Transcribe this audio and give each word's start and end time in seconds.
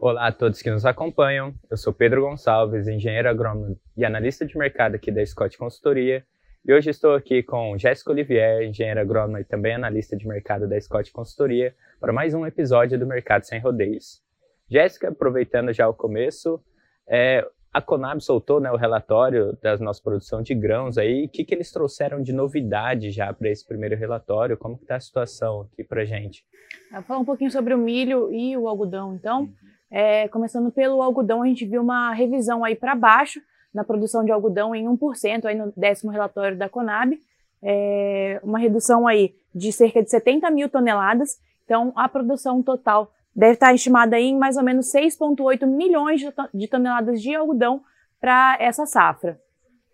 Olá 0.00 0.28
a 0.28 0.32
todos 0.32 0.62
que 0.62 0.70
nos 0.70 0.86
acompanham. 0.86 1.52
Eu 1.68 1.76
sou 1.76 1.92
Pedro 1.92 2.22
Gonçalves, 2.22 2.86
engenheiro 2.86 3.28
agrônomo 3.28 3.76
e 3.96 4.04
analista 4.04 4.46
de 4.46 4.56
mercado 4.56 4.94
aqui 4.94 5.10
da 5.10 5.26
Scott 5.26 5.58
Consultoria. 5.58 6.24
E 6.64 6.72
hoje 6.72 6.88
estou 6.88 7.16
aqui 7.16 7.42
com 7.42 7.76
Jéssica 7.76 8.12
Olivier, 8.12 8.62
engenheira 8.62 9.00
agrônoma 9.00 9.40
e 9.40 9.44
também 9.44 9.74
analista 9.74 10.16
de 10.16 10.28
mercado 10.28 10.68
da 10.68 10.80
Scott 10.80 11.10
Consultoria, 11.10 11.74
para 11.98 12.12
mais 12.12 12.32
um 12.32 12.46
episódio 12.46 12.96
do 12.96 13.08
Mercado 13.08 13.42
Sem 13.42 13.58
Rodeios. 13.58 14.22
Jéssica, 14.70 15.08
aproveitando 15.08 15.72
já 15.72 15.88
o 15.88 15.94
começo, 15.94 16.62
é, 17.08 17.44
a 17.74 17.82
Conab 17.82 18.20
soltou 18.20 18.60
né, 18.60 18.70
o 18.70 18.76
relatório 18.76 19.58
da 19.60 19.76
nossa 19.78 20.00
produção 20.00 20.42
de 20.42 20.54
grãos 20.54 20.96
aí. 20.96 21.24
O 21.24 21.28
que, 21.28 21.44
que 21.44 21.52
eles 21.52 21.72
trouxeram 21.72 22.22
de 22.22 22.32
novidade 22.32 23.10
já 23.10 23.32
para 23.32 23.50
esse 23.50 23.66
primeiro 23.66 23.96
relatório? 23.96 24.56
Como 24.56 24.76
está 24.76 24.94
a 24.94 25.00
situação 25.00 25.62
aqui 25.62 25.82
para 25.82 26.04
gente? 26.04 26.44
Vou 26.92 27.02
falar 27.02 27.18
um 27.18 27.24
pouquinho 27.24 27.50
sobre 27.50 27.74
o 27.74 27.78
milho 27.78 28.32
e 28.32 28.56
o 28.56 28.68
algodão, 28.68 29.12
então. 29.16 29.40
Uhum. 29.40 29.77
É, 29.90 30.28
começando 30.28 30.70
pelo 30.70 31.02
algodão, 31.02 31.42
a 31.42 31.46
gente 31.46 31.64
viu 31.64 31.82
uma 31.82 32.12
revisão 32.12 32.64
aí 32.64 32.74
para 32.74 32.94
baixo 32.94 33.40
na 33.72 33.84
produção 33.84 34.24
de 34.24 34.30
algodão 34.30 34.74
em 34.74 34.86
1%, 34.86 35.44
aí 35.44 35.54
no 35.54 35.72
décimo 35.76 36.10
relatório 36.10 36.56
da 36.56 36.68
Conab, 36.68 37.18
é, 37.62 38.40
uma 38.42 38.58
redução 38.58 39.06
aí 39.06 39.34
de 39.54 39.72
cerca 39.72 40.02
de 40.02 40.10
70 40.10 40.50
mil 40.50 40.68
toneladas. 40.68 41.38
Então, 41.64 41.92
a 41.96 42.08
produção 42.08 42.62
total 42.62 43.12
deve 43.34 43.54
estar 43.54 43.74
estimada 43.74 44.18
em 44.18 44.36
mais 44.36 44.56
ou 44.56 44.62
menos 44.62 44.92
6,8 44.92 45.66
milhões 45.66 46.20
de 46.52 46.68
toneladas 46.68 47.22
de 47.22 47.34
algodão 47.34 47.82
para 48.20 48.56
essa 48.58 48.84
safra. 48.86 49.40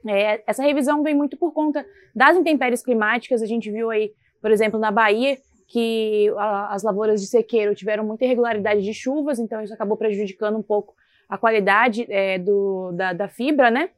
É, 0.06 0.42
essa 0.46 0.62
revisão 0.62 1.02
vem 1.02 1.14
muito 1.14 1.36
por 1.36 1.52
conta 1.52 1.84
das 2.14 2.36
intempéries 2.36 2.82
climáticas. 2.82 3.42
A 3.42 3.46
gente 3.46 3.70
viu 3.70 3.90
aí, 3.90 4.12
por 4.40 4.50
exemplo, 4.50 4.78
na 4.78 4.90
Bahia, 4.90 5.38
que 5.66 6.32
a, 6.36 6.74
as 6.74 6.82
lavouras 6.82 7.20
de 7.20 7.26
sequeiro 7.26 7.74
tiveram 7.74 8.04
muita 8.04 8.24
irregularidade 8.24 8.82
de 8.82 8.94
chuvas, 8.94 9.38
então 9.38 9.62
isso 9.62 9.74
acabou 9.74 9.96
prejudicando 9.96 10.56
um 10.56 10.62
pouco 10.62 10.94
a 11.28 11.38
qualidade 11.38 12.06
é, 12.08 12.38
do, 12.38 12.92
da, 12.92 13.12
da, 13.12 13.28
fibra, 13.28 13.70
né? 13.70 13.90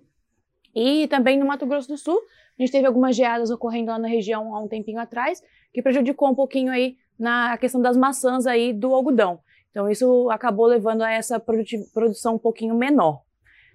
E 0.75 1.09
também 1.09 1.39
no 1.39 1.47
Mato 1.47 1.67
Grosso 1.67 1.89
do 1.89 1.99
Sul, 1.99 2.19
a 2.59 2.63
gente 2.63 2.73
teve 2.73 2.87
algumas 2.87 3.17
geadas 3.17 3.51
ocorrendo 3.51 3.91
lá 3.91 3.99
na 3.99 4.09
região 4.09 4.55
há 4.55 4.61
um 4.61 4.69
tempinho 4.69 5.01
atrás, 5.01 5.43
que 5.73 5.83
prejudicou 5.83 6.29
um 6.29 6.35
pouquinho 6.35 6.71
aí 6.71 6.97
na 7.19 7.57
questão 7.59 7.81
das 7.81 7.97
maçãs 7.97 8.47
aí 8.47 8.73
do 8.73 8.95
algodão. 8.95 9.41
Então 9.71 9.91
isso 9.91 10.31
acabou 10.31 10.67
levando 10.67 11.03
a 11.03 11.11
essa 11.11 11.39
produção 11.39 12.37
um 12.37 12.39
pouquinho 12.39 12.75
menor. 12.75 13.23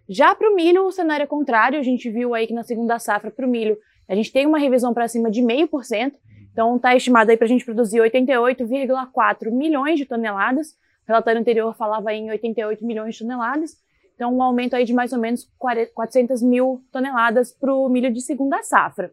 Já 0.09 0.33
para 0.33 0.49
o 0.49 0.55
milho, 0.55 0.85
o 0.85 0.91
cenário 0.91 1.23
é 1.23 1.27
contrário. 1.27 1.79
A 1.79 1.83
gente 1.83 2.09
viu 2.09 2.33
aí 2.33 2.47
que 2.47 2.53
na 2.53 2.63
segunda 2.63 2.97
safra 2.99 3.31
para 3.31 3.45
o 3.45 3.49
milho, 3.49 3.77
a 4.07 4.15
gente 4.15 4.31
tem 4.31 4.45
uma 4.45 4.57
revisão 4.57 4.93
para 4.93 5.07
cima 5.07 5.29
de 5.29 5.41
0,5%. 5.41 6.13
Então 6.51 6.75
está 6.75 6.95
estimado 6.95 7.31
aí 7.31 7.37
para 7.37 7.45
a 7.45 7.49
gente 7.49 7.65
produzir 7.65 7.99
88,4 7.99 9.51
milhões 9.51 9.97
de 9.97 10.05
toneladas. 10.05 10.71
O 11.03 11.07
relatório 11.07 11.39
anterior 11.39 11.75
falava 11.75 12.13
em 12.13 12.29
88 12.29 12.85
milhões 12.85 13.15
de 13.15 13.21
toneladas. 13.21 13.77
Então 14.15 14.35
um 14.35 14.43
aumento 14.43 14.75
aí 14.75 14.85
de 14.85 14.93
mais 14.93 15.13
ou 15.13 15.19
menos 15.19 15.49
400 15.57 16.41
mil 16.41 16.83
toneladas 16.91 17.51
para 17.51 17.73
o 17.73 17.89
milho 17.89 18.11
de 18.11 18.21
segunda 18.21 18.61
safra. 18.63 19.11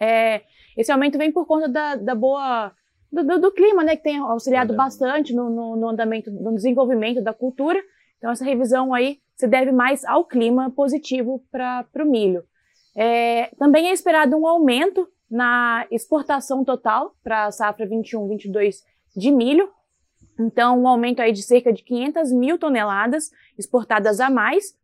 É, 0.00 0.42
esse 0.76 0.92
aumento 0.92 1.18
vem 1.18 1.32
por 1.32 1.46
conta 1.46 1.68
da, 1.68 1.96
da 1.96 2.14
boa 2.14 2.72
do, 3.10 3.24
do, 3.24 3.40
do, 3.40 3.50
clima, 3.50 3.82
né, 3.82 3.96
que 3.96 4.02
tem 4.02 4.18
auxiliado 4.18 4.74
bastante 4.74 5.34
no, 5.34 5.50
no, 5.50 5.76
no, 5.76 5.88
andamento, 5.88 6.30
no 6.30 6.54
desenvolvimento 6.54 7.22
da 7.22 7.32
cultura. 7.32 7.82
Então 8.18 8.30
essa 8.30 8.44
revisão 8.44 8.94
aí 8.94 9.18
se 9.34 9.48
deve 9.48 9.72
mais 9.72 10.04
ao 10.04 10.24
clima 10.24 10.70
positivo 10.70 11.42
para 11.50 11.86
o 11.96 12.04
milho. 12.04 12.44
É, 12.96 13.46
também 13.58 13.88
é 13.88 13.92
esperado 13.92 14.36
um 14.36 14.46
aumento 14.46 15.08
na 15.30 15.86
exportação 15.90 16.64
total 16.64 17.14
para 17.22 17.46
a 17.46 17.52
safra 17.52 17.86
21-22 17.86 18.76
de 19.16 19.30
milho. 19.30 19.68
Então, 20.38 20.80
um 20.80 20.88
aumento 20.88 21.20
aí 21.20 21.32
de 21.32 21.42
cerca 21.42 21.72
de 21.72 21.82
500 21.82 22.32
mil 22.32 22.58
toneladas 22.58 23.30
exportadas 23.58 24.20
a 24.20 24.30
mais. 24.30 24.76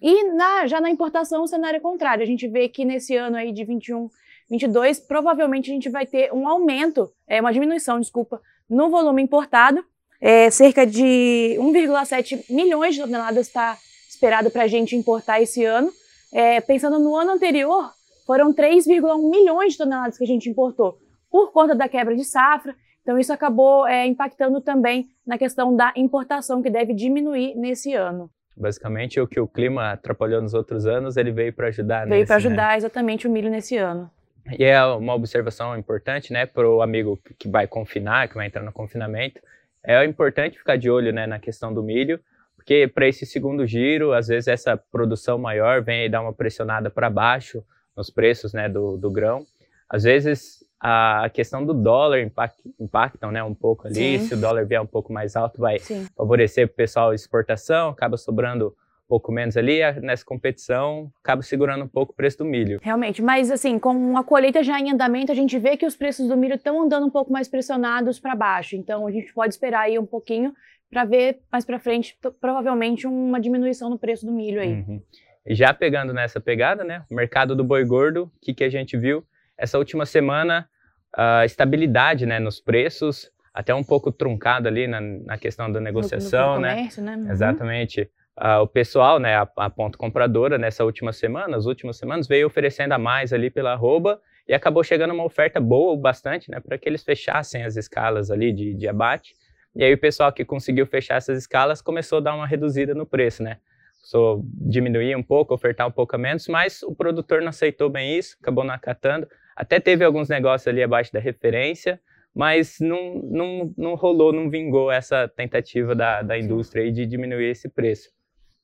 E 0.00 0.24
na, 0.32 0.66
já 0.66 0.80
na 0.80 0.90
importação, 0.90 1.42
o 1.42 1.46
cenário 1.46 1.78
é 1.78 1.80
contrário. 1.80 2.22
A 2.22 2.26
gente 2.26 2.46
vê 2.46 2.68
que 2.68 2.84
nesse 2.84 3.16
ano 3.16 3.36
aí 3.36 3.52
de 3.52 3.64
21, 3.64 4.08
22, 4.50 5.00
provavelmente 5.00 5.70
a 5.70 5.74
gente 5.74 5.88
vai 5.88 6.06
ter 6.06 6.32
um 6.32 6.46
aumento, 6.46 7.10
é, 7.26 7.40
uma 7.40 7.52
diminuição, 7.52 7.98
desculpa, 7.98 8.40
no 8.68 8.90
volume 8.90 9.22
importado. 9.22 9.84
É, 10.20 10.50
cerca 10.50 10.86
de 10.86 11.56
1,7 11.58 12.44
milhões 12.50 12.94
de 12.94 13.00
toneladas 13.00 13.46
está 13.46 13.78
esperado 14.08 14.50
para 14.50 14.64
a 14.64 14.68
gente 14.68 14.94
importar 14.94 15.40
esse 15.40 15.64
ano. 15.64 15.90
É, 16.32 16.60
pensando 16.60 16.98
no 16.98 17.16
ano 17.16 17.32
anterior, 17.32 17.90
foram 18.28 18.52
3,1 18.52 19.30
milhões 19.30 19.72
de 19.72 19.78
toneladas 19.78 20.18
que 20.18 20.24
a 20.24 20.26
gente 20.26 20.50
importou 20.50 20.98
por 21.30 21.50
conta 21.50 21.74
da 21.74 21.88
quebra 21.88 22.14
de 22.14 22.24
safra. 22.24 22.76
Então, 23.00 23.18
isso 23.18 23.32
acabou 23.32 23.86
é, 23.86 24.06
impactando 24.06 24.60
também 24.60 25.08
na 25.26 25.38
questão 25.38 25.74
da 25.74 25.94
importação, 25.96 26.62
que 26.62 26.68
deve 26.68 26.92
diminuir 26.92 27.54
nesse 27.54 27.94
ano. 27.94 28.30
Basicamente, 28.54 29.18
o 29.18 29.26
que 29.26 29.40
o 29.40 29.48
clima 29.48 29.92
atrapalhou 29.92 30.42
nos 30.42 30.52
outros 30.52 30.84
anos, 30.84 31.16
ele 31.16 31.32
veio 31.32 31.54
para 31.54 31.68
ajudar 31.68 32.06
Veio 32.06 32.26
para 32.26 32.34
né? 32.34 32.36
ajudar 32.36 32.68
né? 32.72 32.76
exatamente 32.76 33.26
o 33.26 33.30
milho 33.30 33.48
nesse 33.50 33.78
ano. 33.78 34.10
E 34.58 34.62
é 34.62 34.84
uma 34.84 35.14
observação 35.14 35.74
importante, 35.78 36.30
né, 36.30 36.44
para 36.44 36.68
o 36.68 36.82
amigo 36.82 37.18
que 37.38 37.48
vai 37.48 37.66
confinar, 37.66 38.28
que 38.28 38.34
vai 38.34 38.46
entrar 38.46 38.62
no 38.62 38.72
confinamento. 38.72 39.40
É 39.82 40.04
importante 40.04 40.58
ficar 40.58 40.76
de 40.76 40.90
olho, 40.90 41.14
né, 41.14 41.26
na 41.26 41.38
questão 41.38 41.72
do 41.72 41.82
milho, 41.82 42.20
porque 42.56 42.86
para 42.88 43.08
esse 43.08 43.24
segundo 43.24 43.66
giro, 43.66 44.12
às 44.12 44.28
vezes 44.28 44.48
essa 44.48 44.76
produção 44.76 45.38
maior 45.38 45.82
vem 45.82 46.04
e 46.04 46.08
dá 46.10 46.20
uma 46.20 46.32
pressionada 46.32 46.90
para 46.90 47.08
baixo, 47.08 47.64
nos 47.98 48.08
preços 48.08 48.52
né, 48.52 48.68
do, 48.68 48.96
do 48.96 49.10
grão. 49.10 49.44
Às 49.90 50.04
vezes 50.04 50.64
a 50.80 51.28
questão 51.34 51.66
do 51.66 51.74
dólar 51.74 52.20
impact, 52.20 52.62
impactam 52.78 53.32
né, 53.32 53.42
um 53.42 53.54
pouco 53.54 53.88
ali. 53.88 54.18
Sim. 54.18 54.26
Se 54.26 54.34
o 54.34 54.36
dólar 54.36 54.64
vier 54.64 54.80
um 54.80 54.86
pouco 54.86 55.12
mais 55.12 55.34
alto, 55.34 55.60
vai 55.60 55.80
Sim. 55.80 56.06
favorecer 56.16 56.66
o 56.66 56.68
pessoal 56.68 57.10
a 57.10 57.14
exportação, 57.16 57.88
acaba 57.88 58.16
sobrando 58.16 58.68
um 58.68 59.08
pouco 59.08 59.32
menos 59.32 59.56
ali, 59.56 59.80
nessa 60.00 60.24
competição 60.24 61.10
acaba 61.20 61.42
segurando 61.42 61.84
um 61.84 61.88
pouco 61.88 62.12
o 62.12 62.14
preço 62.14 62.38
do 62.38 62.44
milho. 62.44 62.78
Realmente, 62.80 63.20
mas 63.20 63.50
assim, 63.50 63.78
com 63.78 64.16
a 64.16 64.22
colheita 64.22 64.62
já 64.62 64.78
em 64.78 64.92
andamento, 64.92 65.32
a 65.32 65.34
gente 65.34 65.58
vê 65.58 65.76
que 65.76 65.86
os 65.86 65.96
preços 65.96 66.28
do 66.28 66.36
milho 66.36 66.54
estão 66.54 66.82
andando 66.82 67.06
um 67.06 67.10
pouco 67.10 67.32
mais 67.32 67.48
pressionados 67.48 68.20
para 68.20 68.36
baixo. 68.36 68.76
Então 68.76 69.06
a 69.06 69.10
gente 69.10 69.32
pode 69.32 69.52
esperar 69.54 69.80
aí 69.80 69.98
um 69.98 70.06
pouquinho 70.06 70.54
para 70.88 71.04
ver 71.04 71.40
mais 71.50 71.64
para 71.64 71.78
frente, 71.80 72.16
provavelmente 72.40 73.06
uma 73.06 73.40
diminuição 73.40 73.90
no 73.90 73.98
preço 73.98 74.24
do 74.24 74.32
milho 74.32 74.60
aí. 74.60 74.74
Uhum. 74.74 75.02
Já 75.48 75.72
pegando 75.72 76.12
nessa 76.12 76.40
pegada, 76.40 76.84
né, 76.84 77.04
o 77.10 77.14
mercado 77.14 77.56
do 77.56 77.64
boi 77.64 77.84
gordo, 77.84 78.24
o 78.24 78.30
que, 78.40 78.52
que 78.52 78.64
a 78.64 78.68
gente 78.68 78.96
viu? 78.96 79.24
Essa 79.56 79.78
última 79.78 80.04
semana, 80.04 80.68
a 81.12 81.44
estabilidade 81.44 82.26
né, 82.26 82.38
nos 82.38 82.60
preços, 82.60 83.30
até 83.52 83.74
um 83.74 83.82
pouco 83.82 84.12
truncado 84.12 84.68
ali 84.68 84.86
na, 84.86 85.00
na 85.00 85.38
questão 85.38 85.70
da 85.72 85.80
negociação, 85.80 86.54
no, 86.54 86.60
no 86.60 86.68
comércio, 86.68 87.02
né? 87.02 87.16
né? 87.16 87.24
Uhum. 87.24 87.32
Exatamente. 87.32 88.10
Uh, 88.38 88.62
o 88.62 88.68
pessoal, 88.68 89.18
né, 89.18 89.34
a, 89.36 89.48
a 89.56 89.68
ponto 89.68 89.98
compradora, 89.98 90.58
nessa 90.58 90.84
última 90.84 91.12
semana, 91.12 91.56
as 91.56 91.66
últimas 91.66 91.96
semanas, 91.96 92.28
veio 92.28 92.46
oferecendo 92.46 92.92
a 92.92 92.98
mais 92.98 93.32
ali 93.32 93.50
pela 93.50 93.72
arroba 93.72 94.20
e 94.46 94.54
acabou 94.54 94.84
chegando 94.84 95.12
uma 95.12 95.24
oferta 95.24 95.60
boa, 95.60 95.96
bastante, 95.96 96.50
né, 96.50 96.60
para 96.60 96.78
que 96.78 96.88
eles 96.88 97.02
fechassem 97.02 97.64
as 97.64 97.76
escalas 97.76 98.30
ali 98.30 98.52
de, 98.52 98.74
de 98.74 98.86
abate. 98.86 99.34
E 99.74 99.82
aí 99.82 99.92
o 99.92 99.98
pessoal 99.98 100.32
que 100.32 100.44
conseguiu 100.44 100.86
fechar 100.86 101.16
essas 101.16 101.38
escalas 101.38 101.82
começou 101.82 102.18
a 102.18 102.20
dar 102.20 102.34
uma 102.34 102.46
reduzida 102.46 102.94
no 102.94 103.04
preço, 103.06 103.42
né? 103.42 103.58
Precisou 104.08 104.42
diminuir 104.44 105.14
um 105.14 105.22
pouco, 105.22 105.52
ofertar 105.52 105.86
um 105.86 105.90
pouco 105.90 106.16
a 106.16 106.18
menos, 106.18 106.48
mas 106.48 106.82
o 106.82 106.94
produtor 106.94 107.42
não 107.42 107.48
aceitou 107.48 107.90
bem 107.90 108.16
isso, 108.18 108.38
acabou 108.40 108.64
não 108.64 108.72
acatando. 108.72 109.28
Até 109.54 109.78
teve 109.78 110.02
alguns 110.02 110.30
negócios 110.30 110.66
ali 110.66 110.82
abaixo 110.82 111.12
da 111.12 111.20
referência, 111.20 112.00
mas 112.34 112.78
não, 112.80 113.16
não, 113.30 113.74
não 113.76 113.94
rolou, 113.94 114.32
não 114.32 114.48
vingou 114.48 114.90
essa 114.90 115.28
tentativa 115.28 115.94
da, 115.94 116.22
da 116.22 116.38
indústria 116.38 116.90
de 116.90 117.04
diminuir 117.04 117.50
esse 117.50 117.68
preço. 117.68 118.10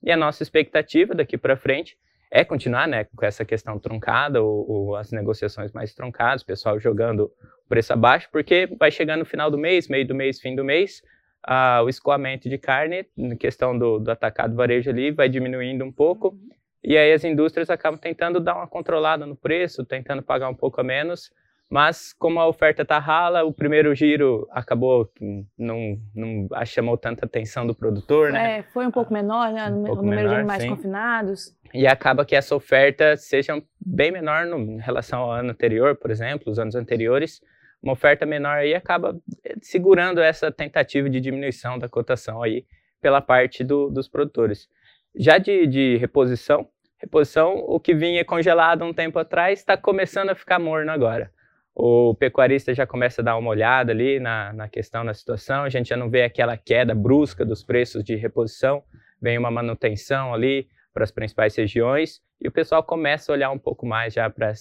E 0.02 0.10
a 0.10 0.16
nossa 0.16 0.42
expectativa 0.42 1.14
daqui 1.14 1.36
para 1.36 1.56
frente 1.56 1.98
é 2.30 2.42
continuar 2.42 2.88
né, 2.88 3.04
com 3.04 3.24
essa 3.24 3.44
questão 3.44 3.78
truncada, 3.78 4.42
ou, 4.42 4.70
ou 4.70 4.96
as 4.96 5.12
negociações 5.12 5.72
mais 5.72 5.94
truncadas, 5.94 6.42
o 6.42 6.46
pessoal 6.46 6.80
jogando 6.80 7.30
o 7.66 7.68
preço 7.68 7.92
abaixo, 7.92 8.28
porque 8.32 8.66
vai 8.78 8.90
chegando 8.90 9.20
no 9.20 9.26
final 9.26 9.50
do 9.50 9.58
mês, 9.58 9.88
meio 9.88 10.06
do 10.06 10.14
mês, 10.14 10.40
fim 10.40 10.56
do 10.56 10.64
mês, 10.64 11.02
ah, 11.46 11.82
o 11.84 11.88
escoamento 11.88 12.48
de 12.48 12.58
carne, 12.58 13.06
na 13.16 13.36
questão 13.36 13.76
do, 13.78 13.98
do, 13.98 14.10
atacado 14.10 14.56
varejo 14.56 14.90
ali, 14.90 15.10
vai 15.10 15.28
diminuindo 15.28 15.84
um 15.84 15.92
pouco, 15.92 16.28
uhum. 16.28 16.48
e 16.82 16.96
aí 16.96 17.12
as 17.12 17.22
indústrias 17.24 17.70
acabam 17.70 17.98
tentando 17.98 18.40
dar 18.40 18.56
uma 18.56 18.66
controlada 18.66 19.26
no 19.26 19.36
preço, 19.36 19.84
tentando 19.84 20.22
pagar 20.22 20.48
um 20.48 20.54
pouco 20.54 20.80
a 20.80 20.84
menos, 20.84 21.30
mas 21.70 22.12
como 22.12 22.38
a 22.40 22.46
oferta 22.46 22.82
está 22.82 22.98
rala, 22.98 23.42
o 23.42 23.52
primeiro 23.52 23.94
giro 23.94 24.46
acabou, 24.50 25.10
não, 25.58 25.98
não 26.14 26.48
chamou 26.64 26.96
tanta 26.96 27.26
atenção 27.26 27.66
do 27.66 27.74
produtor, 27.74 28.32
né? 28.32 28.58
É, 28.58 28.62
foi 28.62 28.86
um 28.86 28.90
pouco 28.90 29.12
menor, 29.12 29.52
né? 29.52 29.68
Um 29.70 29.82
o 29.82 29.94
número 29.96 30.02
menor, 30.02 30.28
de 30.28 30.34
animais 30.36 30.62
sim. 30.62 30.68
confinados. 30.68 31.56
E 31.72 31.86
acaba 31.86 32.24
que 32.24 32.36
essa 32.36 32.54
oferta 32.54 33.16
seja 33.16 33.60
bem 33.80 34.12
menor 34.12 34.46
no, 34.46 34.58
em 34.58 34.78
relação 34.78 35.22
ao 35.22 35.32
ano 35.32 35.50
anterior, 35.50 35.96
por 35.96 36.10
exemplo, 36.10 36.52
os 36.52 36.58
anos 36.58 36.74
anteriores, 36.74 37.40
uma 37.84 37.92
oferta 37.92 38.24
menor 38.24 38.56
aí 38.56 38.74
acaba 38.74 39.16
eh, 39.44 39.56
segurando 39.60 40.20
essa 40.20 40.50
tentativa 40.50 41.08
de 41.10 41.20
diminuição 41.20 41.78
da 41.78 41.86
cotação 41.88 42.42
aí 42.42 42.64
pela 43.00 43.20
parte 43.20 43.62
do, 43.62 43.90
dos 43.90 44.08
produtores. 44.08 44.68
Já 45.14 45.36
de, 45.36 45.66
de, 45.66 45.96
reposição, 45.98 46.66
reposição, 46.96 47.56
o 47.58 47.78
que 47.78 47.94
vinha 47.94 48.24
congelado 48.24 48.82
um 48.82 48.94
tempo 48.94 49.18
atrás 49.18 49.58
está 49.58 49.76
começando 49.76 50.30
a 50.30 50.34
ficar 50.34 50.58
morno 50.58 50.90
agora. 50.90 51.30
o 51.74 52.14
pecuarista 52.14 52.72
já 52.72 52.86
começa 52.86 53.20
a 53.20 53.24
dar 53.24 53.36
uma 53.36 53.50
olhada 53.50 53.92
ali 53.92 54.18
na, 54.18 54.52
na 54.54 54.68
questão, 54.68 55.04
na 55.04 55.12
situação, 55.12 55.64
a 55.64 55.68
gente 55.68 55.90
já 55.90 55.96
não 55.96 56.08
vê 56.08 56.22
aquela 56.22 56.56
queda 56.56 56.94
brusca 56.94 57.44
dos 57.44 57.62
preços 57.62 58.02
de 58.02 58.16
reposição, 58.16 58.82
vem 59.20 59.36
uma 59.36 59.50
manutenção 59.50 60.32
ali 60.32 60.68
para 60.94 61.04
as 61.04 61.10
principais 61.10 61.54
regiões 61.54 62.22
e 62.40 62.48
o 62.48 62.52
pessoal 62.52 62.82
começa 62.82 63.30
a 63.30 63.34
olhar 63.34 63.50
um 63.50 63.58
pouco 63.58 63.84
mais 63.84 64.14
já 64.14 64.30
para 64.30 64.52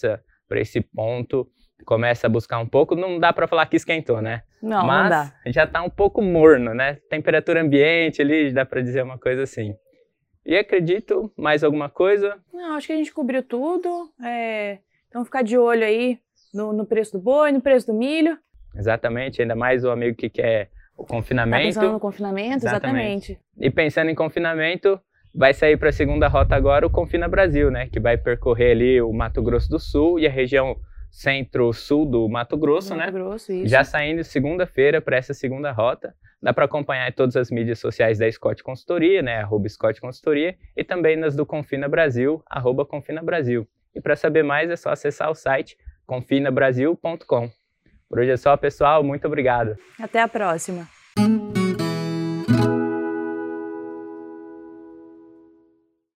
esse 0.59 0.81
ponto, 0.81 1.49
começa 1.85 2.27
a 2.27 2.29
buscar 2.29 2.59
um 2.59 2.67
pouco, 2.67 2.95
não 2.95 3.19
dá 3.19 3.31
para 3.31 3.47
falar 3.47 3.65
que 3.65 3.75
esquentou, 3.75 4.21
né? 4.21 4.43
Não, 4.61 4.85
Mas 4.85 5.03
não 5.03 5.09
dá. 5.09 5.33
já 5.47 5.63
está 5.65 5.81
um 5.81 5.89
pouco 5.89 6.21
morno, 6.21 6.73
né? 6.73 6.97
Temperatura 7.09 7.61
ambiente 7.61 8.21
ali, 8.21 8.51
dá 8.51 8.65
para 8.65 8.81
dizer 8.81 9.03
uma 9.03 9.17
coisa 9.17 9.43
assim. 9.43 9.75
E 10.45 10.57
acredito, 10.57 11.31
mais 11.37 11.63
alguma 11.63 11.89
coisa? 11.89 12.37
Não, 12.53 12.75
acho 12.75 12.87
que 12.87 12.93
a 12.93 12.97
gente 12.97 13.13
cobriu 13.13 13.43
tudo. 13.43 14.09
É... 14.23 14.79
Então 15.07 15.23
ficar 15.23 15.43
de 15.43 15.57
olho 15.57 15.85
aí 15.85 16.19
no, 16.53 16.73
no, 16.73 16.85
preço 16.85 17.13
do 17.13 17.19
boi, 17.19 17.51
no 17.51 17.61
preço 17.61 17.87
do 17.87 17.93
milho. 17.93 18.37
Exatamente, 18.75 19.41
ainda 19.41 19.55
mais 19.55 19.83
o 19.83 19.91
amigo 19.91 20.17
que 20.17 20.29
quer 20.29 20.69
o 20.97 21.05
confinamento. 21.05 21.75
Tá 21.75 21.81
pensando 21.81 21.93
no 21.93 21.99
confinamento, 21.99 22.65
exatamente. 22.65 23.31
exatamente. 23.33 23.39
E 23.57 23.69
pensando 23.69 24.09
em 24.09 24.15
confinamento, 24.15 24.99
vai 25.33 25.53
sair 25.53 25.77
para 25.77 25.89
a 25.89 25.93
segunda 25.93 26.27
rota 26.27 26.55
agora 26.55 26.85
o 26.85 26.89
Confina 26.89 27.27
Brasil, 27.27 27.71
né? 27.71 27.87
Que 27.87 27.99
vai 27.99 28.17
percorrer 28.17 28.71
ali 28.71 29.01
o 29.01 29.11
Mato 29.13 29.41
Grosso 29.41 29.69
do 29.69 29.79
Sul 29.79 30.19
e 30.19 30.27
a 30.27 30.31
região 30.31 30.75
centro-sul 31.13 32.07
do 32.07 32.27
Mato 32.27 32.57
Grosso, 32.57 32.95
Mato 32.95 33.05
né? 33.05 33.11
Grosso, 33.11 33.53
isso. 33.53 33.67
Já 33.67 33.83
saindo 33.83 34.23
segunda-feira 34.23 34.99
para 34.99 35.15
essa 35.15 35.31
segunda 35.31 35.71
rota. 35.71 36.15
Dá 36.41 36.51
para 36.51 36.65
acompanhar 36.65 37.07
em 37.07 37.11
todas 37.11 37.37
as 37.37 37.51
mídias 37.51 37.77
sociais 37.79 38.17
da 38.17 38.29
Scott 38.29 38.63
Consultoria, 38.63 39.21
né? 39.21 39.37
Arroba 39.37 39.69
Scott 39.69 40.01
Consultoria, 40.01 40.57
e 40.75 40.83
também 40.83 41.15
nas 41.15 41.35
do 41.35 41.45
Confina 41.45 41.87
Brasil, 41.87 42.43
arroba 42.49 42.83
Confina 42.83 43.21
Brasil. 43.21 43.67
E 43.95 44.01
para 44.01 44.15
saber 44.15 44.43
mais 44.43 44.71
é 44.71 44.75
só 44.75 44.89
acessar 44.89 45.29
o 45.29 45.35
site 45.35 45.77
confinabrasil.com. 46.07 47.49
Por 48.09 48.19
hoje 48.19 48.31
é 48.31 48.37
só, 48.37 48.57
pessoal. 48.57 49.03
Muito 49.03 49.27
obrigado. 49.27 49.77
Até 49.99 50.19
a 50.19 50.27
próxima. 50.27 50.87